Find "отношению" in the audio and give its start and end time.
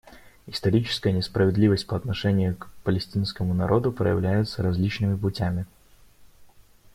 1.95-2.55